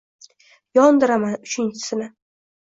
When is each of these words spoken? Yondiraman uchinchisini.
Yondiraman 0.77 1.35
uchinchisini. 1.49 2.09